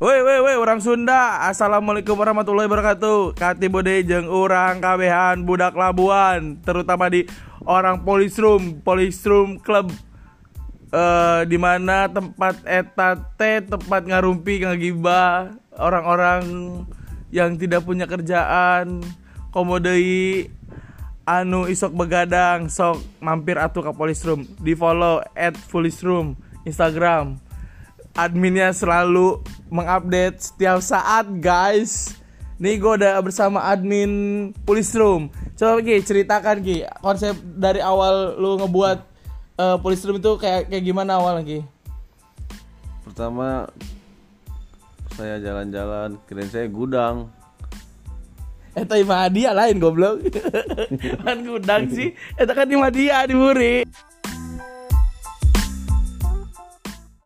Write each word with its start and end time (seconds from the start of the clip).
Woi 0.00 0.24
woi 0.24 0.40
woi 0.40 0.56
orang 0.56 0.80
Sunda. 0.80 1.44
Assalamualaikum 1.44 2.16
warahmatullahi 2.16 2.64
wabarakatuh. 2.72 3.36
Kati 3.36 3.68
bode 3.68 4.00
jeung 4.08 4.32
orang 4.32 4.80
kabehan 4.80 5.44
budak 5.44 5.76
Labuan 5.76 6.56
Terutama 6.64 7.12
di 7.12 7.28
orang 7.68 8.00
Polisroom 8.00 8.80
Polisroom 8.80 9.60
Club. 9.60 9.92
Uh, 10.88 11.44
di 11.44 11.60
mana 11.60 12.08
tempat 12.08 12.64
eta 12.64 13.12
teh 13.36 13.60
tempat 13.60 14.08
ngarumpi 14.08 14.64
ngagiba 14.64 15.52
orang-orang 15.76 16.48
yang 17.28 17.60
tidak 17.60 17.84
punya 17.84 18.08
kerjaan. 18.08 19.04
Komodei 19.52 20.48
anu 21.28 21.68
isok 21.68 21.92
begadang 21.92 22.72
sok 22.72 23.04
mampir 23.20 23.60
atuh 23.60 23.84
ke 23.84 23.92
Polisroom 23.92 24.48
di 24.64 24.72
follow 24.72 25.20
at 25.36 25.52
Polisroom 25.68 26.40
Instagram. 26.64 27.36
Adminnya 28.16 28.72
selalu 28.72 29.59
mengupdate 29.70 30.36
setiap 30.42 30.82
saat 30.82 31.26
guys. 31.38 32.18
Nih 32.60 32.76
gue 32.76 32.92
udah 33.00 33.16
bersama 33.24 33.72
admin 33.72 34.52
Polisroom 34.68 35.32
Coba 35.56 35.80
Ki 35.80 35.96
ceritakan 36.04 36.60
Ki 36.60 36.84
konsep 37.00 37.32
dari 37.56 37.80
awal 37.80 38.36
lu 38.36 38.60
ngebuat 38.60 38.98
uh, 39.56 39.76
Polisroom 39.80 40.20
itu 40.20 40.36
kayak 40.36 40.68
kayak 40.68 40.84
gimana 40.84 41.16
awal 41.16 41.40
Ki? 41.40 41.64
Pertama 43.04 43.64
saya 45.16 45.40
jalan-jalan 45.40 46.20
kirain 46.28 46.48
saya 46.48 46.68
gudang. 46.68 47.32
Eta 48.72 48.96
imah 48.96 49.28
hadiah 49.28 49.52
lain 49.52 49.76
goblok. 49.76 50.24
Kan 51.24 51.44
gudang 51.44 51.92
sih. 51.92 52.16
Eta 52.40 52.56
kan 52.56 52.70
imah 52.70 52.88
dia 52.88 53.24
di 53.28 53.34
Muri 53.36 53.84